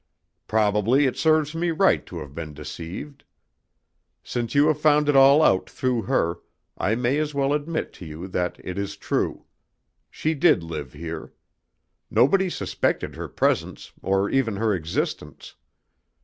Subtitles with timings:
[0.47, 3.23] Probably it serves me right to have been deceived.
[4.23, 6.39] Since you have found it all out through her,
[6.75, 9.45] I may as well admit to you that it is true.
[10.09, 11.33] She did live here.
[12.09, 15.53] Nobody suspected her presence, or even her existence.